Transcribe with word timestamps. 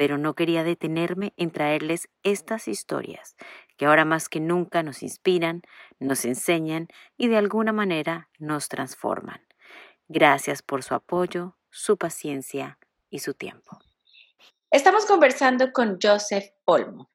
pero 0.00 0.16
no 0.16 0.34
quería 0.34 0.64
detenerme 0.64 1.34
en 1.36 1.50
traerles 1.50 2.08
estas 2.22 2.68
historias 2.68 3.36
que 3.76 3.84
ahora 3.84 4.06
más 4.06 4.30
que 4.30 4.40
nunca 4.40 4.82
nos 4.82 5.02
inspiran, 5.02 5.60
nos 5.98 6.24
enseñan 6.24 6.88
y 7.18 7.28
de 7.28 7.36
alguna 7.36 7.74
manera 7.74 8.30
nos 8.38 8.70
transforman. 8.70 9.46
Gracias 10.08 10.62
por 10.62 10.82
su 10.84 10.94
apoyo, 10.94 11.58
su 11.68 11.98
paciencia 11.98 12.78
y 13.10 13.18
su 13.18 13.34
tiempo. 13.34 13.78
Estamos 14.70 15.04
conversando 15.04 15.70
con 15.70 15.98
Joseph 16.02 16.46
Olmo. 16.64 17.10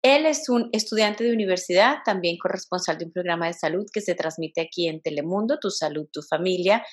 Él 0.00 0.24
es 0.24 0.48
un 0.48 0.68
estudiante 0.70 1.24
de 1.24 1.32
universidad, 1.32 2.02
también 2.04 2.38
corresponsal 2.38 2.98
de 2.98 3.06
un 3.06 3.12
programa 3.12 3.48
de 3.48 3.54
salud 3.54 3.84
que 3.92 4.00
se 4.00 4.14
transmite 4.14 4.60
aquí 4.60 4.86
en 4.86 5.02
Telemundo, 5.02 5.58
Tu 5.58 5.70
Salud, 5.70 6.06
Tu 6.12 6.22
Familia. 6.22 6.86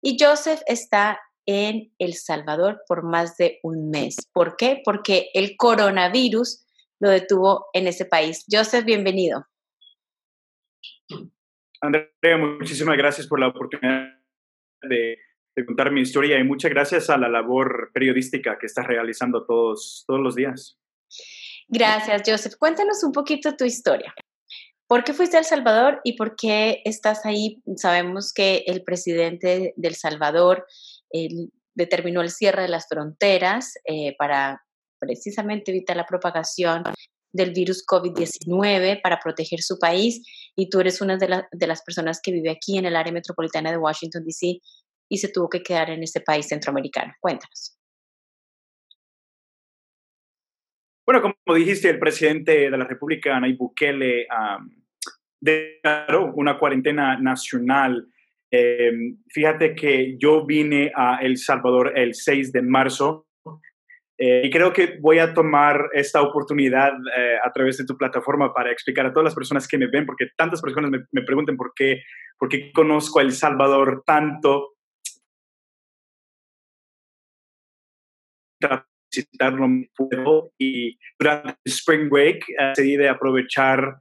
Y 0.00 0.16
Joseph 0.18 0.62
está 0.66 1.20
en 1.46 1.92
El 1.98 2.14
Salvador 2.14 2.82
por 2.86 3.02
más 3.02 3.36
de 3.36 3.58
un 3.62 3.90
mes. 3.90 4.16
¿Por 4.32 4.56
qué? 4.56 4.82
Porque 4.84 5.30
el 5.34 5.56
coronavirus 5.56 6.64
lo 7.00 7.10
detuvo 7.10 7.66
en 7.72 7.86
ese 7.86 8.04
país. 8.04 8.44
Joseph, 8.50 8.84
bienvenido. 8.84 9.46
Andrea, 11.80 12.36
muchísimas 12.38 12.96
gracias 12.96 13.26
por 13.26 13.40
la 13.40 13.48
oportunidad 13.48 14.20
de, 14.82 15.18
contar 15.66 15.90
mi 15.90 16.00
historia 16.00 16.38
y 16.38 16.44
muchas 16.44 16.70
gracias 16.70 17.10
a 17.10 17.18
la 17.18 17.28
labor 17.28 17.90
periodística 17.92 18.58
que 18.58 18.64
estás 18.64 18.86
realizando 18.86 19.44
todos, 19.44 20.04
todos 20.06 20.20
los 20.20 20.34
días. 20.34 20.78
Gracias, 21.68 22.22
Joseph. 22.24 22.54
Cuéntanos 22.58 23.04
un 23.04 23.12
poquito 23.12 23.54
tu 23.56 23.64
historia. 23.64 24.14
¿Por 24.86 25.04
qué 25.04 25.12
fuiste 25.12 25.36
a 25.36 25.40
El 25.40 25.46
Salvador 25.46 26.00
y 26.02 26.16
por 26.16 26.34
qué 26.34 26.82
estás 26.84 27.24
ahí? 27.24 27.62
Sabemos 27.76 28.32
que 28.32 28.64
el 28.66 28.82
presidente 28.82 29.72
de 29.76 29.88
El 29.88 29.94
Salvador 29.94 30.66
determinó 31.74 32.20
el 32.20 32.30
cierre 32.30 32.62
de 32.62 32.68
las 32.68 32.86
fronteras 32.88 33.74
eh, 33.84 34.14
para 34.18 34.62
precisamente 34.98 35.70
evitar 35.70 35.96
la 35.96 36.06
propagación 36.06 36.84
del 37.32 37.52
virus 37.52 37.84
COVID-19 37.86 39.00
para 39.02 39.20
proteger 39.20 39.60
su 39.60 39.78
país 39.78 40.22
y 40.56 40.68
tú 40.68 40.80
eres 40.80 41.00
una 41.00 41.16
de, 41.16 41.44
de, 41.50 41.66
las 41.66 41.82
personas 41.82 42.20
que 42.22 42.32
vive 42.32 42.50
aquí 42.50 42.76
en 42.76 42.86
el 42.86 42.96
área 42.96 43.12
metropolitana 43.12 43.70
de 43.70 43.78
Washington, 43.78 44.24
D.C. 44.24 44.58
y 45.08 45.18
se 45.18 45.28
tuvo 45.28 45.48
que 45.48 45.62
quedar 45.62 45.90
en 45.90 46.02
este 46.02 46.20
país 46.20 46.48
centroamericano. 46.48 47.14
Cuéntanos. 47.20 47.76
Bueno, 51.06 51.22
como 51.22 51.56
dijiste, 51.56 51.90
el 51.90 51.98
presidente 51.98 52.70
de 52.70 52.78
la 52.78 52.84
República, 52.84 53.40
Nayib 53.40 53.58
Bukele, 53.58 54.28
declaró 55.40 56.32
una 56.34 56.56
cuarentena 56.56 57.18
nacional 57.18 58.06
Em, 58.52 59.16
fíjate 59.28 59.74
que 59.76 60.16
yo 60.18 60.44
vine 60.44 60.90
a 60.94 61.18
El 61.22 61.36
Salvador 61.36 61.92
el 61.96 62.14
6 62.14 62.50
de 62.52 62.62
marzo 62.62 63.28
eh, 64.18 64.42
y 64.44 64.50
creo 64.50 64.72
que 64.72 64.98
voy 65.00 65.18
a 65.18 65.32
tomar 65.32 65.88
esta 65.92 66.20
oportunidad 66.20 66.92
eh, 67.16 67.36
a 67.42 67.50
través 67.52 67.78
de 67.78 67.86
tu 67.86 67.96
plataforma 67.96 68.52
para 68.52 68.72
explicar 68.72 69.06
a 69.06 69.12
todas 69.12 69.24
las 69.24 69.34
personas 69.34 69.66
que 69.66 69.78
me 69.78 69.86
ven, 69.86 70.04
porque 70.04 70.26
tantas 70.36 70.60
personas 70.60 70.90
me, 70.90 70.98
me 71.12 71.22
preguntan 71.22 71.56
por 71.56 71.72
qué, 71.74 72.02
por 72.36 72.48
qué 72.48 72.72
conozco 72.72 73.20
a 73.20 73.22
El 73.22 73.32
Salvador 73.32 74.02
tanto. 74.04 74.74
visitarlo 79.12 79.66
y 80.58 80.96
durante 81.18 81.48
el 81.64 81.72
spring 81.72 82.08
break 82.10 82.44
eh, 82.50 82.72
decidí 82.76 83.06
aprovechar 83.06 83.96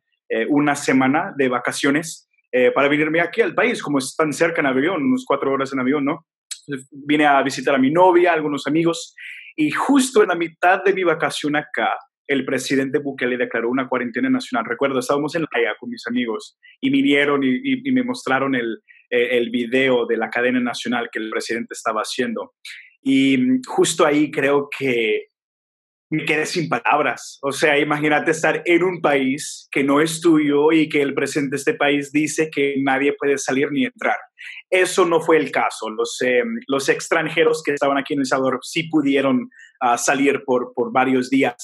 una 0.49 0.75
semana 0.75 1.33
de 1.35 1.49
vacaciones 1.49 2.28
eh, 2.51 2.71
para 2.71 2.87
venirme 2.87 3.21
aquí 3.21 3.41
al 3.41 3.55
país, 3.55 3.81
como 3.81 3.99
es 3.99 4.15
tan 4.15 4.33
cerca 4.33 4.61
en 4.61 4.67
avión, 4.67 5.03
unos 5.03 5.25
cuatro 5.25 5.51
horas 5.51 5.71
en 5.73 5.79
avión, 5.79 6.05
¿no? 6.05 6.25
vine 6.91 7.25
a 7.25 7.41
visitar 7.41 7.73
a 7.73 7.79
mi 7.79 7.89
novia, 7.89 8.33
algunos 8.33 8.67
amigos, 8.67 9.15
y 9.55 9.71
justo 9.71 10.21
en 10.21 10.29
la 10.29 10.35
mitad 10.35 10.83
de 10.83 10.93
mi 10.93 11.03
vacación 11.03 11.55
acá, 11.55 11.97
el 12.27 12.45
presidente 12.45 12.99
Bukele 12.99 13.37
declaró 13.37 13.69
una 13.69 13.89
cuarentena 13.89 14.29
nacional. 14.29 14.65
Recuerdo, 14.65 14.99
estábamos 14.99 15.33
en 15.33 15.41
la 15.41 15.47
playa 15.47 15.75
con 15.79 15.89
mis 15.89 16.05
amigos 16.07 16.59
y 16.79 16.91
vinieron 16.91 17.43
y, 17.43 17.81
y, 17.83 17.91
me 17.91 18.03
mostraron 18.03 18.53
el, 18.53 18.83
eh, 19.09 19.37
el 19.37 19.49
video 19.49 20.05
de 20.05 20.17
la 20.17 20.29
cadena 20.29 20.59
nacional 20.59 21.09
que 21.11 21.17
el 21.17 21.31
presidente 21.31 21.73
estaba 21.73 22.01
haciendo. 22.01 22.53
Y 23.01 23.37
mm, 23.37 23.61
justo 23.65 24.05
ahí 24.05 24.29
creo 24.29 24.69
que 24.69 25.28
me 26.09 26.25
quedé 26.25 26.45
sin 26.45 26.67
palabras. 26.69 27.37
O 27.41 27.51
sea, 27.51 27.77
imagínate 27.77 28.31
estar 28.31 28.63
en 28.65 28.83
un 28.83 29.01
país 29.01 29.67
que 29.71 29.83
no 29.83 30.01
es 30.01 30.21
tuyo 30.21 30.71
y 30.71 30.89
que 30.89 31.01
el 31.01 31.13
presidente 31.13 31.51
de 31.51 31.57
este 31.57 31.73
país 31.75 32.11
dice 32.11 32.49
que 32.49 32.75
nadie 32.81 33.13
puede 33.13 33.37
salir 33.37 33.71
ni 33.71 33.85
entrar. 33.85 34.17
Eso 34.69 35.05
no 35.05 35.21
fue 35.21 35.37
el 35.37 35.51
caso. 35.51 35.89
Los, 35.89 36.19
eh, 36.21 36.43
los 36.67 36.89
extranjeros 36.89 37.61
que 37.63 37.73
estaban 37.73 37.97
aquí 37.97 38.13
en 38.13 38.21
El 38.21 38.25
Salvador 38.25 38.59
sí 38.63 38.83
pudieron 38.83 39.49
ah, 39.81 39.97
salir 39.97 40.43
por, 40.45 40.73
por 40.73 40.91
varios 40.91 41.29
días. 41.29 41.55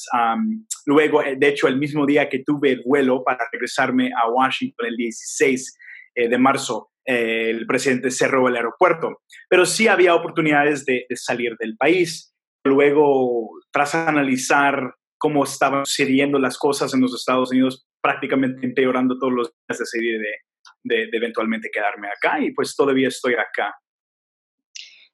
luego, 0.85 1.23
eh, 1.23 1.35
de 1.37 1.47
hecho, 1.47 1.67
el 1.67 1.77
mismo 1.77 2.05
día 2.05 2.29
que 2.29 2.43
tuve 2.45 2.71
el 2.71 2.83
vuelo 2.85 3.23
para 3.23 3.47
regresarme 3.51 4.11
a 4.15 4.29
Washington, 4.29 4.87
el 4.87 4.95
16 4.95 5.77
eh, 6.15 6.29
de 6.29 6.37
marzo, 6.37 6.91
el 7.03 7.67
presidente 7.67 8.11
cerró 8.11 8.47
el 8.47 8.55
aeropuerto. 8.55 9.21
Pero 9.49 9.65
sí 9.65 9.87
había 9.87 10.15
oportunidades 10.15 10.85
de, 10.85 11.05
de 11.09 11.15
salir 11.15 11.55
del 11.59 11.77
país. 11.77 12.35
Luego, 12.63 13.51
tras 13.75 13.93
analizar 13.93 14.95
cómo 15.17 15.43
estaban 15.43 15.85
sucediendo 15.85 16.39
las 16.39 16.57
cosas 16.57 16.93
en 16.93 17.01
los 17.01 17.13
Estados 17.13 17.51
Unidos, 17.51 17.85
prácticamente 18.01 18.65
empeorando 18.65 19.19
todos 19.19 19.33
los 19.33 19.51
días, 19.51 19.79
decidí 19.79 20.17
de, 20.17 21.09
eventualmente 21.11 21.69
quedarme 21.73 22.07
acá 22.07 22.39
y 22.39 22.53
pues 22.53 22.73
todavía 22.73 23.09
estoy 23.09 23.33
acá. 23.33 23.75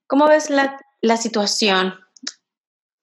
¿Cómo 0.06 0.28
ves 0.28 0.52
la, 0.52 0.80
la 1.02 1.18
situación 1.18 1.96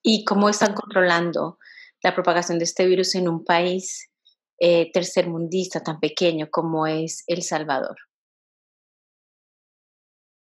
y 0.00 0.24
cómo 0.24 0.48
están 0.48 0.74
controlando 0.74 1.58
la 2.04 2.14
propagación 2.14 2.58
de 2.58 2.64
este 2.64 2.86
virus 2.86 3.16
en 3.16 3.28
un 3.28 3.44
país 3.44 4.12
eh, 4.60 4.92
tercermundista 4.92 5.82
tan 5.82 5.98
pequeño 5.98 6.50
como 6.52 6.86
es 6.86 7.24
El 7.26 7.42
Salvador? 7.42 7.96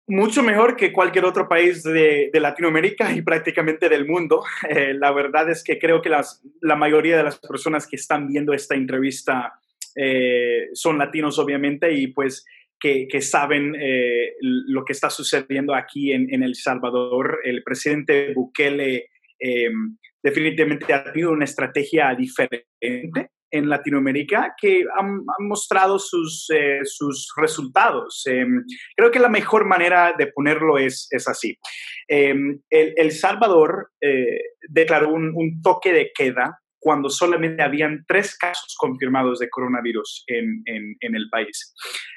Mucho 0.07 0.41
mejor 0.41 0.77
que 0.77 0.93
cualquier 0.93 1.25
otro 1.25 1.49
país 1.49 1.83
de, 1.83 2.31
Latinoamérica 2.33 3.11
y 3.13 3.21
prácticamente 3.21 3.89
del 3.89 4.07
mundo. 4.07 4.43
Eh, 4.69 4.93
la 4.93 5.11
verdad 5.11 5.49
es 5.49 5.63
que 5.63 5.79
creo 5.79 6.01
que 6.01 6.09
las, 6.09 6.43
la 6.61 6.75
mayoría 6.75 7.15
de 7.17 7.23
las 7.23 7.39
personas 7.39 7.87
que 7.87 7.95
están 7.95 8.27
viendo 8.27 8.53
esta 8.53 8.75
entrevista 8.75 9.53
eh, 9.95 10.67
son 10.73 10.97
latinos, 10.97 11.39
obviamente, 11.39 11.91
y 11.93 12.07
pues 12.07 12.45
que, 12.79 13.07
saben 13.21 13.75
eh, 13.79 14.33
lo 14.41 14.83
que 14.83 14.93
está 14.93 15.09
sucediendo 15.09 15.73
aquí 15.73 16.11
en, 16.11 16.33
en 16.33 16.43
El 16.43 16.55
Salvador. 16.55 17.39
El 17.43 17.63
presidente 17.63 18.33
Bukele 18.33 19.09
definitivamente 20.21 20.93
ha 20.93 21.03
tenido 21.03 21.31
una 21.31 21.45
estrategia 21.45 22.13
diferente 22.13 23.31
en 23.51 23.69
Latinoamérica 23.69 24.55
que 24.59 24.85
han, 24.97 25.23
mostrado 25.39 25.99
sus, 25.99 26.47
eh, 26.53 26.79
sus 26.83 27.31
resultados. 27.37 28.23
Em, 28.25 28.63
creo 28.95 29.11
que 29.11 29.19
la 29.19 29.29
mejor 29.29 29.65
manera 29.65 30.13
de 30.17 30.27
ponerlo 30.27 30.77
es, 30.77 31.07
es 31.11 31.27
así. 31.27 31.57
Em, 32.07 32.59
el, 32.69 33.11
Salvador 33.11 33.91
eh, 34.01 34.39
declaró 34.69 35.13
un, 35.13 35.61
toque 35.61 35.93
de 35.93 36.11
queda 36.13 36.59
cuando 36.79 37.09
solamente 37.09 37.63
habían 37.63 38.05
tres 38.07 38.37
casos 38.37 38.75
confirmados 38.77 39.39
de 39.39 39.49
coronavirus 39.49 40.23
en, 40.27 40.63
en, 40.65 41.15
el 41.15 41.29
país. 41.29 41.73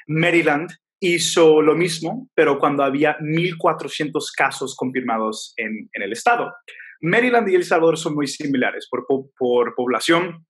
Maryland 0.07 0.69
hizo 0.99 1.61
lo 1.61 1.75
mismo, 1.75 2.29
pero 2.35 2.59
cuando 2.59 2.83
había 2.83 3.17
1.400 3.19 4.31
casos 4.37 4.75
confirmados 4.75 5.53
en, 5.57 5.89
en, 5.93 6.03
el 6.03 6.11
estado. 6.11 6.53
Maryland 7.01 7.49
y 7.49 7.55
El 7.55 7.63
Salvador 7.63 7.97
son 7.97 8.13
muy 8.13 8.27
similares 8.27 8.87
por, 8.89 9.05
por 9.07 9.73
población, 9.75 10.45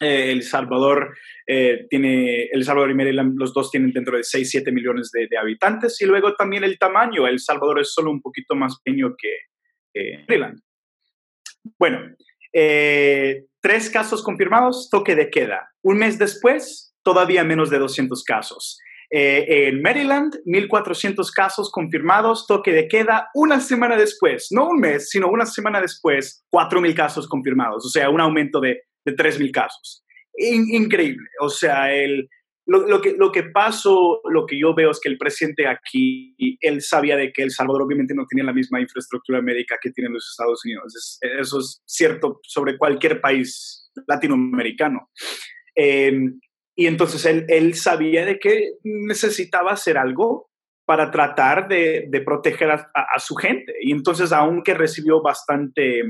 eh, 0.00 0.30
el 0.30 0.42
Salvador 0.42 1.16
eh, 1.46 1.86
tiene, 1.90 2.44
El 2.52 2.64
Salvador 2.64 2.90
y 2.90 2.94
Maryland, 2.94 3.34
los 3.36 3.52
dos 3.52 3.70
tienen 3.70 3.92
dentro 3.92 4.16
de 4.16 4.22
6, 4.22 4.48
7 4.48 4.70
millones 4.70 5.10
de, 5.12 5.28
habitantes 5.36 6.00
y 6.00 6.06
luego 6.06 6.34
también 6.34 6.64
el 6.64 6.78
tamaño. 6.78 7.26
El 7.26 7.40
Salvador 7.40 7.80
es 7.80 7.92
solo 7.92 8.10
un 8.10 8.20
poquito 8.20 8.54
más 8.54 8.78
pequeño 8.80 9.14
que 9.16 10.22
Maryland. 10.28 10.60
Bueno, 11.78 12.14
eh, 12.52 13.46
tres 13.60 13.90
casos 13.90 14.22
confirmados, 14.22 14.88
toque 14.90 15.16
de 15.16 15.30
queda. 15.30 15.68
Un 15.82 15.98
mes 15.98 16.18
después, 16.18 16.94
todavía 17.02 17.42
menos 17.42 17.68
de 17.70 17.78
200 17.78 18.22
casos. 18.22 18.78
En 19.10 19.80
Maryland, 19.80 20.34
1.400 20.44 21.32
casos 21.34 21.70
confirmados, 21.72 22.46
toque 22.46 22.72
de 22.72 22.88
queda 22.88 23.30
una 23.32 23.58
semana 23.58 23.96
después, 23.96 24.48
no 24.50 24.68
un 24.68 24.80
mes, 24.80 25.08
sino 25.08 25.28
una 25.28 25.46
semana 25.46 25.80
después, 25.80 26.44
4.000 26.52 26.94
casos 26.94 27.26
confirmados, 27.26 27.86
o 27.86 27.88
sea, 27.88 28.10
un 28.10 28.20
aumento 28.20 28.60
de, 28.60 28.82
de 29.10 29.16
3.000 29.16 29.50
casos. 29.52 30.04
increíble, 30.36 31.28
o 31.40 31.48
sea, 31.48 31.92
el, 31.92 32.28
lo, 32.68 33.00
que, 33.00 33.14
lo 33.16 33.32
que 33.32 33.44
pasó, 33.44 34.20
lo 34.30 34.44
que 34.44 34.58
yo 34.58 34.74
veo 34.74 34.90
es 34.90 35.00
que 35.00 35.08
el 35.08 35.16
presidente 35.16 35.66
aquí, 35.66 36.36
él 36.60 36.82
sabía 36.82 37.16
de 37.16 37.32
que 37.32 37.42
El 37.42 37.50
Salvador 37.50 37.82
obviamente 37.82 38.14
no 38.14 38.26
tenía 38.26 38.44
la 38.44 38.52
misma 38.52 38.80
infraestructura 38.80 39.40
médica 39.40 39.78
que 39.80 39.90
tienen 39.90 40.12
los 40.12 40.28
Estados 40.30 40.62
Unidos. 40.64 41.18
eso 41.22 41.60
es 41.60 41.82
cierto 41.86 42.40
sobre 42.42 42.76
cualquier 42.76 43.22
país 43.22 43.90
latinoamericano. 44.06 45.10
Em, 45.74 46.38
y 46.76 46.86
entonces 46.86 47.24
él, 47.24 47.46
él, 47.48 47.74
sabía 47.74 48.26
de 48.26 48.38
que 48.38 48.72
necesitaba 48.84 49.72
hacer 49.72 49.96
algo 49.96 50.50
para 50.84 51.10
tratar 51.10 51.68
de, 51.68 52.06
de 52.08 52.20
proteger 52.20 52.70
a, 52.70 53.18
su 53.18 53.34
gente. 53.34 53.74
Y 53.80 53.92
entonces, 53.92 54.32
aunque 54.32 54.74
recibió 54.74 55.22
bastante, 55.22 56.02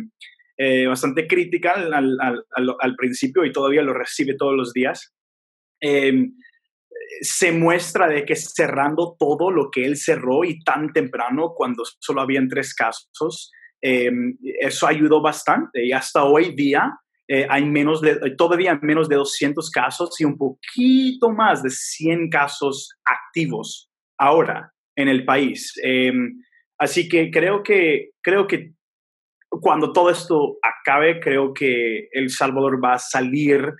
eh, 0.59 0.87
bastante 0.87 1.27
crítica 1.27 1.75
al, 1.75 2.97
principio 2.97 3.45
y 3.45 3.53
todavía 3.53 3.83
lo 3.83 3.95
recibe 3.95 4.35
todos 4.37 4.55
los 4.55 4.73
días, 4.73 5.15
eh, 5.81 6.27
se 7.21 7.53
muestra 7.53 8.09
de 8.09 8.25
que 8.25 8.37
cerrando 8.37 9.17
todo 9.19 9.51
lo 9.51 9.71
que 9.71 9.85
él 9.85 9.97
cerró 9.97 10.45
y 10.45 10.59
tan 10.61 10.93
temprano 10.93 11.53
cuando 11.57 11.85
solo 12.01 12.21
habían 12.21 12.49
tres 12.49 12.75
casos, 12.75 13.51
eh, 13.81 14.11
eso 14.61 14.87
ayudó 14.87 15.23
bastante 15.23 15.85
y 15.85 15.93
hasta 15.93 16.25
hoy 16.25 16.55
día 16.55 16.99
eh, 17.29 17.47
hay 17.49 17.65
menos 17.65 18.01
de, 18.01 18.17
todavía 18.37 18.79
menos 18.83 19.09
de 19.09 19.17
200 19.17 19.71
casos 19.71 20.19
y 20.19 20.25
un 20.25 20.39
poquito 20.39 21.31
más 21.31 21.63
de 21.63 21.69
100 21.71 22.31
casos 22.31 22.97
activos 23.05 23.91
ahora 24.19 24.73
en 24.97 25.09
el 25.09 25.27
país. 25.27 25.75
Eh, 25.85 26.13
así 26.79 27.09
que 27.09 27.31
creo 27.31 27.63
que 27.63 28.11
creo 28.23 28.47
que 28.47 28.73
cuando 29.51 29.93
todo 29.93 30.11
esto 30.11 30.59
acabe, 30.63 31.21
creo 31.21 31.53
que 31.53 32.09
El 32.13 32.31
Salvador 32.31 32.83
va 32.83 32.95
a 32.95 32.99
salir 32.99 33.75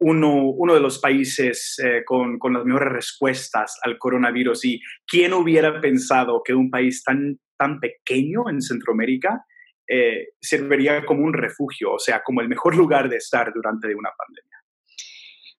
uno, 0.00 0.50
uno 0.50 0.74
de 0.74 0.80
los 0.80 0.98
países 0.98 1.78
eh, 1.78 2.04
con, 2.04 2.38
con, 2.38 2.52
las 2.52 2.64
mejores 2.64 2.92
respuestas 2.92 3.78
al 3.82 3.98
coronavirus. 3.98 4.64
¿Y 4.64 4.80
quién 5.06 5.32
hubiera 5.32 5.80
pensado 5.80 6.42
que 6.44 6.54
un 6.54 6.70
país 6.70 7.02
tan, 7.02 7.38
tan 7.56 7.80
pequeño 7.80 8.48
en 8.50 8.60
Centroamérica 8.60 9.44
eh, 9.88 10.28
serviría 10.40 11.04
como 11.04 11.24
un 11.24 11.34
refugio, 11.34 11.92
o 11.92 11.98
sea, 11.98 12.22
como 12.22 12.40
el 12.40 12.48
mejor 12.48 12.76
lugar 12.76 13.08
de 13.08 13.16
estar 13.16 13.52
durante 13.54 13.94
una 13.94 14.10
pandemia? 14.16 14.58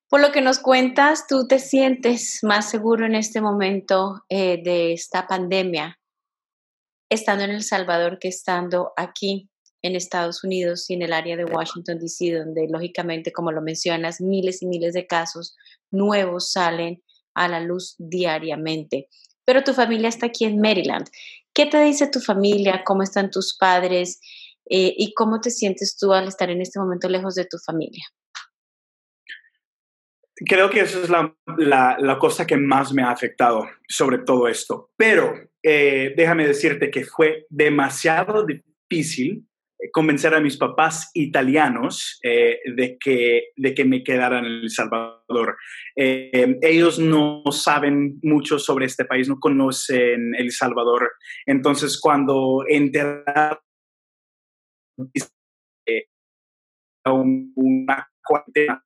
Por 0.08 0.22
lo 0.22 0.32
que 0.32 0.42
nos 0.42 0.60
cuentas, 0.60 1.26
¿tú 1.28 1.48
te 1.48 1.60
sientes 1.60 2.40
más 2.44 2.70
seguro 2.70 3.06
en 3.06 3.16
este 3.16 3.42
momento 3.42 4.24
eh, 4.30 4.62
de 4.64 4.94
esta 4.94 5.28
pandemia, 5.28 6.00
estando 7.10 7.44
en 7.44 7.52
El 7.52 7.64
Salvador 7.64 8.20
que 8.20 8.28
estando 8.28 8.94
aquí? 8.96 9.50
En 9.86 9.96
Estados 9.96 10.44
Unidos 10.44 10.90
y 10.90 10.96
en 10.96 11.04
el 11.04 11.14
área 11.14 11.38
de 11.38 11.46
Washington, 11.46 12.00
D.C., 12.00 12.32
donde 12.34 12.68
lógicamente, 12.68 13.32
como 13.32 13.52
lo 13.52 13.62
mencionas, 13.62 14.20
miles 14.20 14.64
y 14.64 14.66
miles 14.66 14.94
de 14.94 15.06
casos 15.06 15.56
nuevos 15.92 16.52
salen 16.52 17.04
a 17.36 17.48
la 17.48 17.60
luz 17.60 17.96
diariamente. 18.00 19.10
Pero 19.46 19.64
tu 19.64 19.74
familia 19.74 20.10
está 20.10 20.26
aquí 20.26 20.46
en 20.46 20.60
Maryland. 20.60 21.08
¿Qué 21.54 21.68
te 21.68 21.80
dice 21.84 22.08
tu 22.08 22.20
familia? 22.20 22.84
¿Cómo 22.84 23.04
están 23.04 23.30
tus 23.30 23.56
padres? 23.56 24.20
Eh, 24.68 24.92
¿Y 24.98 25.14
cómo 25.14 25.40
te 25.40 25.52
sientes 25.52 25.96
tú 25.98 26.12
al 26.14 26.28
estar 26.28 26.50
en 26.50 26.62
este 26.62 26.80
momento 26.80 27.08
lejos 27.08 27.36
de 27.36 27.46
tu 27.46 27.60
familia? 27.60 28.04
Creo 30.48 30.72
que 30.72 30.82
esa 30.82 31.00
es 31.00 31.10
la, 31.10 32.18
cosa 32.20 32.48
que 32.48 32.58
más 32.58 32.92
me 32.92 33.04
ha 33.04 33.12
afectado 33.12 33.68
sobre 33.88 34.18
todo 34.18 34.48
esto. 34.48 34.90
Pero 34.98 35.32
eh, 35.62 36.14
déjame 36.18 36.48
decirte 36.48 36.90
que 36.90 37.06
fue 37.06 37.46
demasiado 37.50 38.46
difícil 38.46 39.46
convencer 39.92 40.34
a 40.34 40.40
mis 40.40 40.58
papás 40.58 41.10
italianos 41.14 42.20
eh, 42.24 42.60
de, 42.76 42.98
que, 43.00 43.50
de 43.56 43.74
que 43.74 43.86
me 43.86 44.04
quedaran 44.04 44.46
en 44.46 44.52
El 44.64 44.70
Salvador. 44.70 45.58
Eh, 45.96 46.58
ellos 46.62 47.00
no 47.00 47.44
saben 47.52 48.20
mucho 48.24 48.60
sobre 48.60 48.86
este 48.86 49.06
país, 49.06 49.28
no 49.28 49.40
conocen 49.40 50.36
El 50.36 50.52
Salvador. 50.52 51.12
Entonces, 51.46 52.00
cuando 52.00 52.64
enteraron 52.68 53.60
una 57.56 58.10
cuarentena 58.24 58.84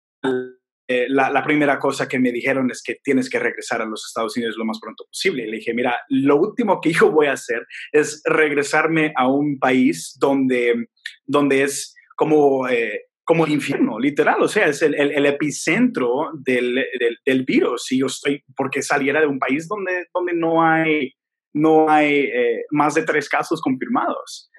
eh, 0.92 1.06
la, 1.08 1.44
primera 1.44 1.78
cosa 1.78 2.08
que 2.08 2.18
me 2.18 2.32
dijeron 2.32 2.72
es 2.72 2.82
que 2.82 2.96
tienes 3.04 3.30
que 3.30 3.38
regresar 3.38 3.80
a 3.80 3.86
los 3.86 4.08
Estados 4.08 4.36
Unidos 4.36 4.56
lo 4.58 4.66
más 4.66 4.80
pronto 4.80 5.06
posible. 5.06 5.46
Le 5.46 5.58
dije, 5.58 5.72
mira, 5.72 5.96
lo 6.10 6.38
último 6.38 6.82
que 6.82 6.92
yo 6.92 7.12
voy 7.12 7.28
a 7.28 7.34
hacer 7.34 7.64
es 7.92 8.24
regresarme 8.26 9.14
a 9.16 9.28
un 9.28 9.60
país 9.60 10.18
donde, 10.20 10.88
donde 11.28 11.62
es 11.62 11.94
como, 12.16 12.68
eh, 12.68 13.04
como 13.24 13.46
infierno, 13.46 14.00
literal. 14.00 14.42
O 14.42 14.48
sea, 14.48 14.66
es 14.66 14.82
el, 14.82 14.96
el, 14.96 15.28
epicentro 15.28 16.32
del, 16.34 16.84
del, 17.24 17.46
virus. 17.46 17.92
Y 17.92 18.00
yo 18.00 18.08
estoy, 18.08 18.44
porque 18.56 18.82
saliera 18.82 19.22
de 19.22 19.28
un 19.28 19.38
país 19.38 19.68
donde, 19.68 20.08
donde 20.12 20.34
no 20.34 20.64
hay, 20.64 21.14
no 21.54 21.88
hay 21.88 22.16
eh, 22.16 22.64
más 22.72 22.96
de 22.96 23.04
tres 23.04 23.30
casos 23.30 23.62
confirmados. 23.62 24.50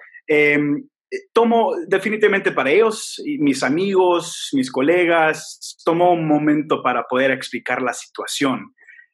Em, 1.11 1.19
tomo 1.33 1.73
definitivamente 1.87 2.51
para 2.51 2.71
ellos, 2.71 3.21
mis 3.39 3.63
amigos, 3.63 4.49
mis 4.53 4.71
colegas, 4.71 5.77
tomo 5.85 6.13
un 6.13 6.27
momento 6.27 6.81
para 6.81 7.03
poder 7.03 7.31
explicar 7.31 7.81
la 7.81 7.93
situación. 7.93 8.73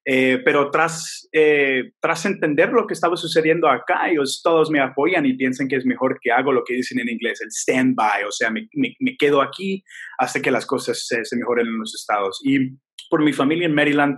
Eh, 0.10 0.40
pero 0.46 0.72
tras, 0.72 1.28
eh, 1.34 1.92
tras 2.00 2.26
entender 2.26 2.70
lo 2.70 2.88
que 2.88 2.94
estaba 2.94 3.18
sucediendo 3.18 3.68
acá, 3.68 4.10
ellos 4.10 4.40
todos 4.42 4.72
me 4.72 4.80
apoyan 4.80 5.26
y 5.26 5.34
piensan 5.34 5.68
que 5.68 5.76
es 5.76 5.86
mejor 5.86 6.20
que 6.22 6.32
hago 6.32 6.54
lo 6.54 6.64
que 6.64 6.76
dicen 6.76 7.00
en 7.00 7.10
inglés, 7.10 7.42
el 7.42 7.50
stand-by, 7.50 8.24
o 8.24 8.32
sea, 8.32 8.50
me, 8.50 8.70
me, 8.74 9.18
quedo 9.18 9.42
aquí 9.42 9.84
hasta 10.18 10.42
que 10.42 10.50
las 10.50 10.66
cosas 10.66 11.06
se, 11.06 11.26
se 11.26 11.36
mejoren 11.36 11.68
en 11.68 11.78
los 11.78 11.94
estados. 11.94 12.40
Y 12.46 12.78
por 13.10 13.22
mi 13.22 13.34
familia 13.34 13.66
en 13.66 13.76
Maryland, 13.76 14.18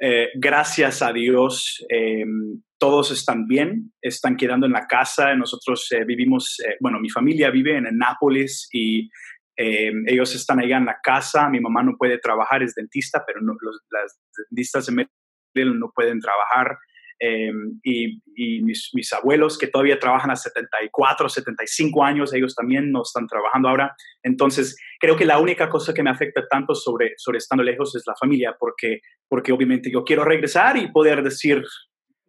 eh, 0.00 0.28
gracias 0.36 1.02
a 1.02 1.12
Dios, 1.12 1.84
em, 1.90 2.62
todos 2.78 3.10
están 3.10 3.46
bien, 3.46 3.92
están 4.02 4.36
quedando 4.36 4.66
en 4.66 4.72
la 4.72 4.86
casa. 4.86 5.34
Nosotros 5.34 5.86
eh, 5.92 6.04
vivimos, 6.04 6.60
eh, 6.60 6.76
bueno, 6.80 7.00
mi 7.00 7.10
familia 7.10 7.50
vive 7.50 7.76
en 7.76 7.96
Nápoles 7.96 8.68
y 8.72 9.08
em, 9.56 10.04
ellos 10.06 10.34
están 10.34 10.60
allá 10.60 10.76
en 10.76 10.86
la 10.86 10.98
casa. 11.02 11.48
Mi 11.48 11.60
mamá 11.60 11.82
no 11.82 11.96
puede 11.96 12.18
trabajar, 12.18 12.62
es 12.62 12.74
dentista, 12.74 13.24
pero 13.26 13.40
no, 13.40 13.54
los, 13.60 13.80
las 13.90 14.18
dentistas 14.50 14.88
en 14.88 15.06
Maryland 15.54 15.80
no 15.80 15.90
pueden 15.94 16.20
trabajar. 16.20 16.76
Em, 17.18 17.80
y, 17.82 18.20
mis, 18.62 18.90
mis, 18.92 19.10
abuelos 19.14 19.56
que 19.56 19.68
todavía 19.68 19.98
trabajan 19.98 20.30
a 20.30 20.36
74, 20.36 21.30
75 21.30 22.04
años, 22.04 22.34
ellos 22.34 22.54
también 22.54 22.92
no 22.92 23.02
están 23.02 23.26
trabajando 23.26 23.70
ahora. 23.70 23.96
Entonces, 24.22 24.76
creo 25.00 25.16
que 25.16 25.24
la 25.24 25.38
única 25.38 25.70
cosa 25.70 25.94
que 25.94 26.02
me 26.02 26.10
afecta 26.10 26.46
tanto 26.46 26.74
sobre, 26.74 27.14
sobre 27.16 27.38
estando 27.38 27.64
lejos 27.64 27.96
es 27.96 28.02
la 28.06 28.14
familia, 28.20 28.54
porque, 28.58 29.00
porque 29.28 29.52
obviamente 29.52 29.90
yo 29.90 30.04
quiero 30.04 30.24
regresar 30.24 30.76
y 30.76 30.92
poder 30.92 31.22
decir 31.22 31.62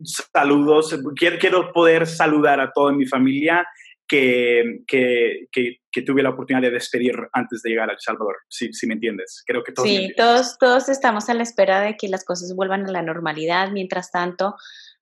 saludos, 0.03 0.97
quiero, 1.15 1.37
quiero 1.39 1.71
poder 1.71 2.07
saludar 2.07 2.59
a 2.59 2.71
toda 2.71 2.91
mi 2.91 3.05
familia 3.05 3.67
que, 4.07 4.83
que, 4.87 5.47
que, 5.51 6.01
tuve 6.01 6.23
la 6.23 6.29
oportunidad 6.29 6.61
de 6.61 6.71
despedir 6.71 7.15
antes 7.33 7.61
de 7.61 7.71
llegar 7.71 7.89
a 7.89 7.93
El 7.93 7.99
Salvador, 7.99 8.37
si, 8.47 8.71
si 8.71 8.87
me 8.87 8.93
entiendes. 8.93 9.43
Creo 9.45 9.63
que 9.63 9.73
todos. 9.73 9.89
Sí, 9.89 10.13
todos, 10.15 10.57
todos 10.57 10.89
estamos 10.89 11.27
a 11.29 11.33
la 11.33 11.43
espera 11.43 11.81
de 11.81 11.97
que 11.97 12.07
las 12.07 12.23
cosas 12.23 12.55
vuelvan 12.55 12.87
a 12.87 12.91
la 12.91 13.01
normalidad. 13.01 13.71
Mientras 13.71 14.11
tanto, 14.11 14.55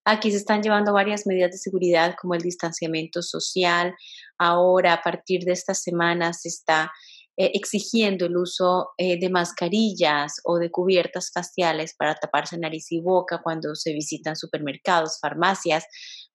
aquí 0.05 0.31
se 0.31 0.37
están 0.37 0.63
llevando 0.63 0.93
varias 0.93 1.27
medidas 1.27 1.51
de 1.51 1.57
seguridad 1.57 2.15
como 2.19 2.33
el 2.33 2.41
distanciamiento 2.41 3.21
social. 3.21 3.93
Ahora, 4.39 4.93
a 4.93 5.01
partir 5.03 5.43
de 5.43 5.51
esta 5.51 5.75
semana, 5.75 6.33
se 6.33 6.49
está 6.49 6.91
eh, 7.37 7.51
exigiendo 7.53 8.25
el 8.27 8.37
uso 8.37 8.91
eh, 8.97 9.19
de 9.19 9.29
mascarillas 9.29 10.39
o 10.45 10.57
de 10.57 10.71
cubiertas 10.71 11.31
faciales 11.33 11.93
para 11.93 12.15
taparse 12.15 12.57
nariz 12.57 12.89
y 12.93 13.01
boca 13.01 13.41
cuando 13.43 13.75
se 13.75 13.91
visitan 13.91 14.37
supermercados, 14.37 15.19
farmacias, 15.19 15.85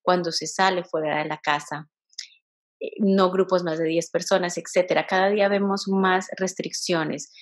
cuando 0.02 0.30
se 0.30 0.46
sale 0.46 0.84
fuera 0.84 1.22
de 1.22 1.28
la 1.28 1.38
casa. 1.38 1.88
Eh, 2.80 2.90
no 2.98 3.30
grupos 3.30 3.64
más 3.64 3.78
de 3.78 3.86
10 3.86 4.10
personas, 4.10 4.58
etcétera. 4.58 5.06
Cada 5.06 5.30
día 5.30 5.48
vemos 5.48 5.88
más 5.88 6.26
restricciones 6.36 7.32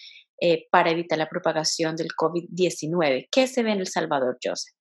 para 0.71 0.93
evitar 0.93 1.19
la 1.19 1.29
propagación 1.29 1.97
del 1.97 2.11
COVID-19. 2.11 3.27
¿Qué 3.33 3.49
se 3.49 3.65
ve 3.65 3.73
en 3.73 3.81
El 3.81 3.89
Salvador, 3.89 4.39
Joseph? 4.41 4.78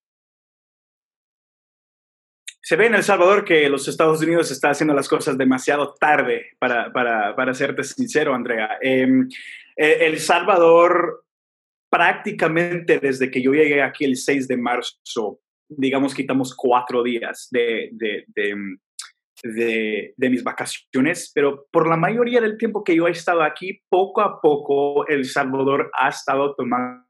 Se 2.68 2.76
ve 2.76 2.88
en 2.88 2.96
El 2.96 3.04
Salvador 3.04 3.46
que 3.46 3.70
los 3.70 3.88
Estados 3.88 4.22
Unidos 4.22 4.52
están 4.52 4.72
haciendo 4.72 4.94
las 4.94 5.08
cosas 5.08 5.38
demasiado 5.38 5.94
tarde, 5.94 6.48
para, 6.60 6.92
para, 6.92 7.34
para 7.34 7.54
serte 7.54 7.82
sincero, 7.86 8.36
Andrea. 8.36 8.78
Em, 8.82 9.30
eh, 9.78 10.00
el 10.02 10.20
Salvador 10.20 11.24
prácticamente 11.90 13.00
desde 13.00 13.32
que 13.32 13.42
yo 13.42 13.54
llegué 13.54 13.82
aquí 13.82 14.04
el 14.04 14.18
6 14.18 14.50
de 14.50 14.58
marzo, 14.58 15.40
digamos, 15.70 16.14
quitamos 16.14 16.54
cuatro 16.54 17.04
días 17.04 17.48
de, 17.52 17.88
de, 17.94 18.26
de, 18.36 20.14
de, 20.18 20.30
mis 20.30 20.44
vacaciones, 20.44 21.32
pero 21.34 21.68
por 21.72 21.88
la 21.88 21.96
mayoría 21.96 22.42
del 22.42 22.58
tiempo 22.58 22.84
que 22.84 22.98
yo 22.98 23.08
he 23.08 23.12
estado 23.12 23.44
aquí, 23.44 23.80
poco 23.88 24.20
a 24.20 24.42
poco 24.42 25.08
El 25.08 25.24
Salvador 25.24 25.90
ha 25.98 26.10
estado 26.10 26.54
tomando 26.54 27.06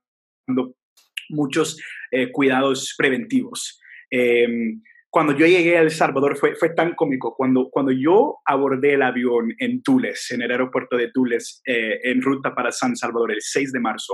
muchos 1.30 1.82
eh, 2.12 2.32
cuidados 2.32 2.94
preventivos. 2.96 3.82
Em, 4.12 4.84
cuando 5.10 5.34
yo 5.34 5.46
llegué 5.46 5.78
a 5.78 5.82
El 5.82 5.92
Salvador 5.92 6.38
fue, 6.38 6.56
fue 6.56 6.70
tan 6.74 6.94
cómico. 6.94 7.34
Cuando, 7.36 7.70
cuando 7.70 7.92
yo 7.92 8.38
abordé 8.46 8.94
el 8.94 9.02
avión 9.02 9.54
en 9.58 9.82
Tules, 9.82 10.32
en 10.32 10.42
el 10.42 10.52
aeropuerto 10.52 10.98
de 10.98 11.12
Tules, 11.12 11.62
eh, 11.66 12.00
en 12.04 12.22
ruta 12.22 12.54
para 12.54 12.72
San 12.72 12.96
Salvador 12.96 13.32
el 13.32 13.42
6 13.42 13.72
de 13.72 13.80
marzo, 13.80 14.14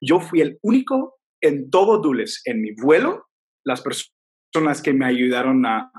yo 0.00 0.20
fui 0.20 0.40
el 0.40 0.58
único 0.62 1.18
en 1.40 1.70
todo 1.70 2.00
Tules, 2.00 2.42
en 2.44 2.60
mi 2.60 2.72
vuelo, 2.72 3.26
las 3.64 3.82
personas 3.82 4.82
que 4.82 4.92
me 4.92 5.06
ayudaron 5.06 5.64
a, 5.64 5.90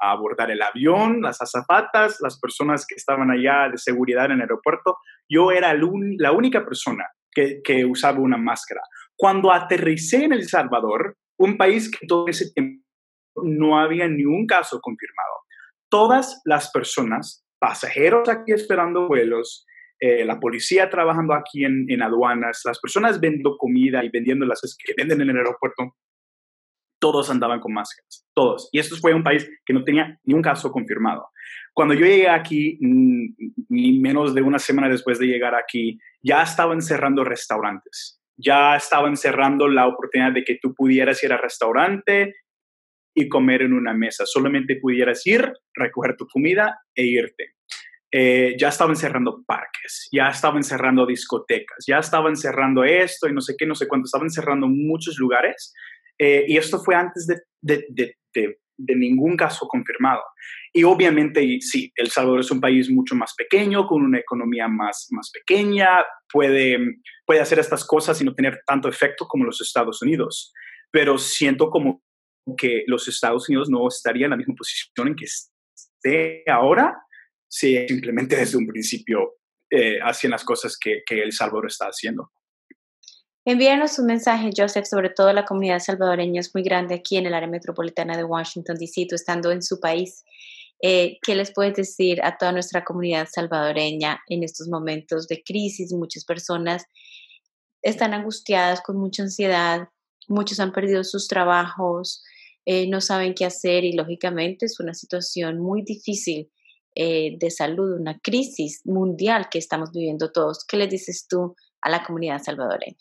abordar 0.00 0.50
el 0.50 0.62
avión, 0.62 1.20
las 1.20 1.40
azafatas, 1.42 2.18
las 2.20 2.38
personas 2.40 2.86
que 2.86 2.94
estaban 2.94 3.30
allá 3.30 3.68
de 3.70 3.78
seguridad 3.78 4.26
en 4.26 4.32
el 4.32 4.42
aeropuerto, 4.42 4.96
yo 5.28 5.52
era 5.52 5.74
la 5.74 6.32
única 6.32 6.64
persona 6.64 7.04
que, 7.30 7.60
que 7.62 7.84
usaba 7.84 8.18
una 8.20 8.38
máscara. 8.38 8.80
Cuando 9.16 9.52
aterricé 9.52 10.24
en 10.24 10.32
El 10.32 10.48
Salvador, 10.48 11.16
un 11.38 11.56
país 11.56 11.90
que 11.90 12.06
todo 12.06 12.28
ese 12.28 12.52
tiempo 12.52 12.81
no 13.36 13.78
había 13.78 14.08
ni 14.08 14.24
un 14.24 14.46
caso 14.46 14.80
confirmado. 14.80 15.32
Todas 15.88 16.40
las 16.44 16.70
personas, 16.70 17.44
pasajeros 17.58 18.28
aquí 18.28 18.52
esperando 18.52 19.08
vuelos, 19.08 19.66
eh, 20.00 20.24
la 20.24 20.40
policía 20.40 20.90
trabajando 20.90 21.34
aquí 21.34 21.64
en, 21.64 21.86
en, 21.88 22.02
aduanas, 22.02 22.62
las 22.64 22.80
personas 22.80 23.20
vendiendo 23.20 23.56
comida 23.56 24.04
y 24.04 24.08
vendiendo 24.08 24.44
las 24.46 24.60
que 24.84 24.94
venden 24.96 25.20
en 25.20 25.30
el 25.30 25.36
aeropuerto, 25.36 25.94
todos 27.02 27.30
andaban 27.30 27.58
con 27.58 27.72
máscaras, 27.72 28.24
todos. 28.32 28.68
Y 28.70 28.78
esto 28.78 28.96
fue 28.96 29.12
un 29.12 29.24
país 29.24 29.48
que 29.66 29.72
no 29.72 29.82
tenía 29.82 30.20
ni 30.22 30.34
un 30.34 30.40
caso 30.40 30.70
confirmado. 30.70 31.28
Cuando 31.74 31.94
yo 31.94 32.06
llegué 32.06 32.28
aquí, 32.28 32.78
mm, 32.80 33.34
ni 33.70 33.98
menos 33.98 34.34
de 34.34 34.42
una 34.42 34.60
semana 34.60 34.88
después 34.88 35.18
de 35.18 35.26
llegar 35.26 35.56
aquí, 35.56 35.98
ya 36.22 36.42
estaban 36.42 36.80
cerrando 36.80 37.24
restaurantes. 37.24 38.20
Ya 38.36 38.76
estaban 38.76 39.16
cerrando 39.16 39.66
la 39.66 39.88
oportunidad 39.88 40.32
de 40.32 40.44
que 40.44 40.58
tú 40.62 40.74
pudieras 40.74 41.22
ir 41.24 41.32
al 41.32 41.40
restaurante 41.40 42.34
y 43.14 43.28
comer 43.28 43.62
en 43.62 43.72
una 43.72 43.92
mesa. 43.94 44.24
Solamente 44.26 44.76
pudieras 44.76 45.26
ir, 45.26 45.52
recoger 45.74 46.16
tu 46.16 46.26
comida 46.26 46.78
e 46.94 47.04
irte. 47.04 47.54
Eh, 48.14 48.56
ya 48.58 48.68
estaban 48.68 48.94
cerrando 48.94 49.42
parques, 49.46 50.08
ya 50.12 50.28
estaban 50.28 50.62
cerrando 50.62 51.06
discotecas, 51.06 51.82
ya 51.86 51.98
estaban 51.98 52.36
cerrando 52.36 52.84
esto 52.84 53.26
y 53.26 53.32
no 53.32 53.40
sé 53.40 53.54
qué, 53.56 53.64
no 53.64 53.74
sé 53.74 53.88
cuánto, 53.88 54.04
estaban 54.04 54.28
cerrando 54.28 54.68
muchos 54.68 55.16
lugares. 55.18 55.72
Eh, 56.18 56.44
y 56.46 56.58
esto 56.58 56.78
fue 56.78 56.94
antes 56.94 57.26
de, 57.26 57.40
de, 57.62 57.86
de, 57.88 58.58
de, 58.76 58.96
ningún 58.96 59.34
caso 59.34 59.66
confirmado. 59.66 60.20
Y 60.74 60.84
obviamente, 60.84 61.58
sí, 61.60 61.90
El 61.96 62.10
Salvador 62.10 62.40
es 62.40 62.50
un 62.50 62.60
país 62.60 62.90
mucho 62.90 63.14
más 63.14 63.34
pequeño, 63.34 63.86
con 63.86 64.02
una 64.02 64.18
economía 64.18 64.68
más, 64.68 65.08
más 65.10 65.30
pequeña, 65.30 66.04
puede, 66.30 66.78
puede 67.24 67.40
hacer 67.40 67.58
estas 67.60 67.86
cosas 67.86 68.20
y 68.20 68.24
no 68.26 68.34
tener 68.34 68.60
tanto 68.66 68.90
efecto 68.90 69.26
como 69.26 69.46
los 69.46 69.62
Estados 69.62 70.02
Unidos. 70.02 70.52
Pero 70.90 71.16
siento 71.16 71.70
como 71.70 72.02
que 72.56 72.84
los 72.86 73.06
Estados 73.08 73.48
Unidos 73.48 73.68
no 73.70 73.86
estaría 73.88 74.26
en 74.26 74.30
la 74.30 74.36
misma 74.36 74.54
posición 74.56 75.08
en 75.08 75.16
que 75.16 75.24
esté 75.24 76.44
ahora 76.50 76.96
si 77.48 77.86
simplemente 77.86 78.36
desde 78.36 78.56
un 78.56 78.66
principio 78.66 79.34
eh, 79.70 79.98
hacían 80.02 80.30
las 80.30 80.44
cosas 80.44 80.76
que, 80.78 81.02
que, 81.04 81.22
El 81.22 81.32
Salvador 81.32 81.66
está 81.66 81.86
haciendo. 81.86 82.32
Envíanos 83.44 83.98
un 83.98 84.06
mensaje, 84.06 84.50
Joseph, 84.56 84.86
sobre 84.86 85.10
todo 85.10 85.32
la 85.32 85.44
comunidad 85.44 85.80
salvadoreña 85.80 86.40
es 86.40 86.54
muy 86.54 86.62
grande 86.62 86.94
aquí 86.94 87.16
en 87.16 87.26
el 87.26 87.34
área 87.34 87.48
metropolitana 87.48 88.16
de 88.16 88.24
Washington, 88.24 88.76
D.C., 88.78 89.06
tú 89.08 89.16
estando 89.16 89.50
en 89.50 89.62
su 89.62 89.80
país. 89.80 90.24
Eh, 90.80 91.18
¿Qué 91.22 91.34
les 91.34 91.52
puedes 91.52 91.74
decir 91.74 92.22
a 92.22 92.38
toda 92.38 92.52
nuestra 92.52 92.84
comunidad 92.84 93.28
salvadoreña 93.30 94.20
en 94.28 94.44
estos 94.44 94.68
momentos 94.68 95.28
de 95.28 95.42
crisis? 95.42 95.92
Muchas 95.92 96.24
personas 96.24 96.84
están 97.82 98.14
angustiadas 98.14 98.80
con 98.80 98.96
mucha 98.96 99.24
ansiedad, 99.24 99.88
muchos 100.28 100.58
han 100.60 100.72
perdido 100.72 101.04
sus 101.04 101.28
trabajos, 101.28 102.22
eh, 102.64 102.88
no 102.88 103.00
saben 103.00 103.34
qué 103.34 103.44
hacer 103.44 103.84
y 103.84 103.92
lógicamente 103.92 104.66
es 104.66 104.78
una 104.80 104.94
situación 104.94 105.58
muy 105.58 105.82
difícil 105.82 106.50
eh, 106.94 107.36
de 107.38 107.50
salud, 107.50 107.98
una 107.98 108.18
crisis 108.20 108.82
mundial 108.84 109.48
que 109.50 109.58
estamos 109.58 109.92
viviendo 109.92 110.30
todos. 110.30 110.64
¿Qué 110.66 110.76
le 110.76 110.86
dices 110.86 111.26
tú 111.28 111.56
a 111.80 111.90
la 111.90 112.04
comunidad 112.04 112.42
salvadoreña? 112.42 112.98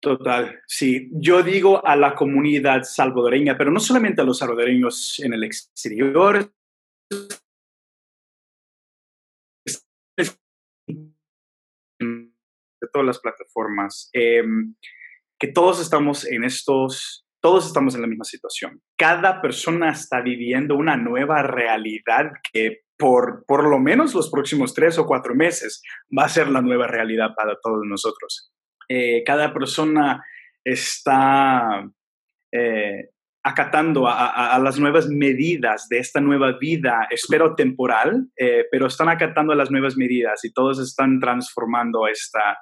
Total, 0.00 0.60
sí. 0.66 1.10
Yo 1.12 1.42
digo 1.42 1.86
a 1.86 1.94
la 1.94 2.14
comunidad 2.14 2.84
salvadoreña, 2.84 3.58
pero 3.58 3.70
no 3.70 3.80
solamente 3.80 4.22
a 4.22 4.24
los 4.24 4.38
salvadoreños 4.38 5.20
en 5.20 5.34
el 5.34 5.44
exterior, 5.44 6.50
de 11.98 12.88
todas 12.90 13.06
las 13.06 13.18
plataformas, 13.18 14.08
em, 14.14 14.74
que 15.38 15.48
todos 15.48 15.80
estamos 15.80 16.26
en 16.26 16.44
estos 16.44 17.26
todos 17.40 17.66
estamos 17.66 17.94
en 17.94 18.02
la 18.02 18.06
misma 18.06 18.24
situación. 18.24 18.80
Cada 18.96 19.40
persona 19.40 19.90
está 19.90 20.20
viviendo 20.20 20.76
una 20.76 20.96
nueva 20.96 21.42
realidad 21.42 22.32
que 22.52 22.80
por, 22.96 23.44
por 23.46 23.68
lo 23.68 23.78
menos 23.78 24.14
los 24.14 24.30
próximos 24.30 24.74
tres 24.74 24.98
o 24.98 25.06
cuatro 25.06 25.34
meses 25.34 25.82
va 26.16 26.24
a 26.24 26.28
ser 26.28 26.48
la 26.48 26.60
nueva 26.60 26.86
realidad 26.86 27.30
para 27.34 27.56
todos 27.62 27.80
nosotros. 27.86 28.52
Eh, 28.88 29.22
cada 29.24 29.54
persona 29.54 30.22
está 30.62 31.88
eh, 32.52 33.08
acatando 33.42 34.06
a, 34.06 34.58
las 34.58 34.78
nuevas 34.78 35.08
medidas 35.08 35.88
de 35.88 35.98
esta 35.98 36.20
nueva 36.20 36.58
vida, 36.58 37.06
espero 37.10 37.54
temporal, 37.54 38.26
eh, 38.36 38.66
pero 38.70 38.86
están 38.86 39.08
acatando 39.08 39.54
a 39.54 39.56
las 39.56 39.70
nuevas 39.70 39.96
medidas 39.96 40.44
y 40.44 40.52
todos 40.52 40.78
están 40.78 41.20
transformando 41.20 42.06
esta, 42.06 42.58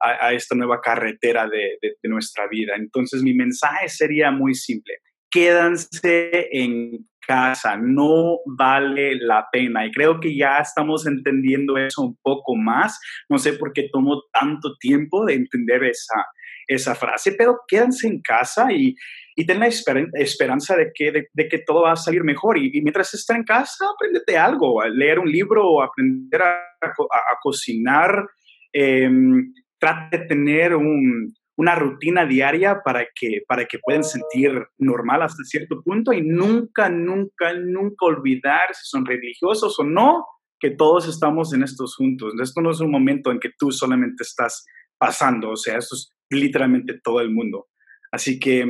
a, 0.00 0.32
esta 0.32 0.54
nueva 0.54 0.80
carretera 0.80 1.48
de, 1.48 1.78
nuestra 2.04 2.48
vida. 2.48 2.74
Entonces 2.76 3.22
mi 3.22 3.34
mensaje 3.34 3.88
sería 3.88 4.30
muy 4.30 4.54
simple. 4.54 4.94
Quédanse 5.30 6.48
en 6.50 7.06
casa, 7.26 7.76
no 7.76 8.38
vale 8.46 9.14
la 9.16 9.46
pena. 9.52 9.86
Y 9.86 9.92
creo 9.92 10.18
que 10.18 10.36
ya 10.36 10.58
estamos 10.58 11.06
entendiendo 11.06 11.76
eso 11.76 12.02
un 12.02 12.16
poco 12.22 12.56
más. 12.56 12.98
No 13.28 13.38
sé 13.38 13.52
por 13.52 13.72
qué 13.72 13.88
tomó 13.92 14.22
tanto 14.32 14.76
tiempo 14.80 15.24
de 15.24 15.34
entender 15.34 15.84
esa, 15.84 16.26
esa 16.66 16.94
frase, 16.94 17.32
pero 17.32 17.58
quédense 17.68 18.08
en 18.08 18.20
casa 18.20 18.72
y, 18.72 18.94
y 19.36 19.46
ten 19.46 19.60
la 19.60 19.68
esperanza 19.68 20.76
de 20.76 20.90
que, 20.94 21.12
de, 21.32 21.48
que 21.48 21.58
todo 21.58 21.82
va 21.82 21.92
a 21.92 21.96
salir 21.96 22.24
mejor. 22.24 22.58
Y, 22.58 22.80
mientras 22.82 23.12
estés 23.14 23.36
en 23.36 23.44
casa, 23.44 23.84
aprendete 23.94 24.36
algo, 24.36 24.82
leer 24.84 25.18
un 25.18 25.30
libro 25.30 25.82
aprender 25.82 26.42
a, 26.42 26.58
a, 26.82 27.38
cocinar. 27.42 28.26
Em, 28.72 29.52
trate 29.80 30.18
de 30.18 30.26
tener 30.26 30.76
una 30.76 31.74
rutina 31.74 32.26
diaria 32.26 32.80
para 32.84 33.06
que, 33.14 33.42
para 33.48 33.64
que 33.64 33.78
puedan 33.78 34.04
sentir 34.04 34.52
normal 34.78 35.22
hasta 35.22 35.42
cierto 35.44 35.82
punto 35.82 36.12
y 36.12 36.22
nunca, 36.22 36.88
nunca, 36.88 37.52
nunca 37.54 38.06
olvidar 38.06 38.72
si 38.72 38.82
son 38.84 39.04
religiosos 39.04 39.78
o 39.78 39.84
no, 39.84 40.24
que 40.60 40.70
todos 40.70 41.08
estamos 41.08 41.52
en 41.54 41.62
estos 41.62 41.96
juntos. 41.96 42.34
Esto 42.40 42.60
no 42.60 42.70
es 42.70 42.80
un 42.80 42.90
momento 42.90 43.32
en 43.32 43.40
que 43.40 43.50
tú 43.58 43.72
solamente 43.72 44.22
estás 44.22 44.64
pasando, 44.98 45.50
o 45.50 45.56
sea, 45.56 45.78
esto 45.78 45.96
es 45.96 46.12
literalmente 46.28 47.00
todo 47.02 47.20
el 47.20 47.30
mundo. 47.30 47.68
Así 48.12 48.38
que, 48.38 48.66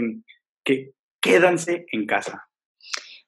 que 0.65 0.93
quédanse 1.21 1.87
en 1.91 2.07
casa. 2.07 2.47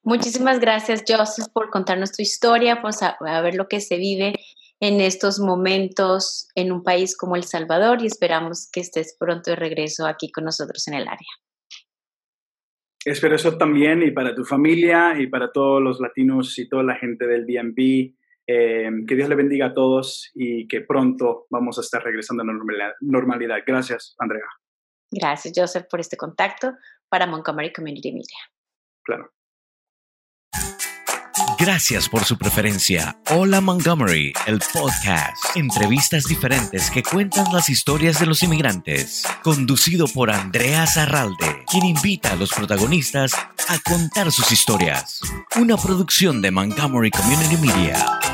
Muchísimas 0.05 0.61
gracias, 0.61 1.05
Joseph, 1.07 1.49
por 1.53 1.71
contarnos 1.71 2.13
tu 2.13 2.23
historia, 2.23 2.81
por 2.81 2.93
saber 2.93 3.55
lo 3.55 3.69
que 3.69 3.81
se 3.81 3.97
vive 3.97 4.35
en 4.83 5.01
estos 5.01 5.39
momentos 5.39 6.49
en 6.57 6.73
un 6.73 6.83
país 6.83 7.17
como 7.17 7.37
El 7.37 7.45
Salvador 7.45 8.03
y 8.03 8.07
esperamos 8.07 8.69
que 8.73 8.81
estés 8.81 9.17
pronto 9.17 9.53
de 9.53 9.57
regreso 9.57 10.07
aquí 10.09 10.33
con 10.33 10.45
nosotros 10.45 10.89
en 10.89 10.95
el 10.95 11.07
área. 11.07 11.29
Espero 13.05 13.37
eso 13.37 13.57
también 13.57 14.03
y 14.03 14.11
para 14.11 14.35
tu 14.35 14.45
familia 14.45 15.15
y 15.21 15.29
para 15.29 15.53
todos 15.53 15.81
los 15.81 16.01
latinos 16.01 16.59
y 16.59 16.69
toda 16.69 16.83
la 16.83 16.97
gente 16.97 17.29
del 17.29 17.47
DMV. 17.47 18.13
Eh, 18.49 18.91
que 19.07 19.15
Dios 19.15 19.29
le 19.29 19.37
bendiga 19.37 19.67
a 19.67 19.75
todos 19.75 20.33
y 20.35 20.67
que 20.67 20.81
pronto 20.81 21.47
vamos 21.49 21.79
a 21.79 21.83
estar 21.83 22.03
regresando 22.03 22.43
a 22.43 22.47
la 22.47 22.53
normalidad. 23.01 23.59
Gracias, 23.65 24.17
Andrea. 24.19 24.47
Gracias, 25.13 25.55
Joseph, 25.55 25.87
por 25.89 26.01
este 26.01 26.17
contacto 26.17 26.73
para 27.09 27.29
Montgomery 27.29 27.73
Community 27.73 28.11
Media. 28.11 28.39
Claro. 29.05 29.31
Gracias 31.65 32.09
por 32.09 32.25
su 32.25 32.37
preferencia. 32.37 33.17
Hola 33.31 33.61
Montgomery, 33.61 34.33
el 34.49 34.59
podcast. 34.73 35.37
Entrevistas 35.55 36.25
diferentes 36.25 36.91
que 36.91 37.05
cuentan 37.05 37.53
las 37.53 37.69
historias 37.69 38.19
de 38.19 38.27
los 38.27 38.43
inmigrantes. 38.43 39.23
Conducido 39.45 40.09
por 40.09 40.33
Andrea 40.33 40.85
Zarralde, 40.89 41.63
quien 41.71 41.87
invita 41.87 42.33
a 42.33 42.37
los 42.37 42.53
protagonistas 42.53 43.35
a 43.69 43.79
contar 43.79 44.33
sus 44.33 44.51
historias. 44.51 45.21
Una 45.55 45.77
producción 45.77 46.43
de 46.43 46.51
Montgomery 46.51 47.13
Community 47.13 47.57
Media. 47.59 48.32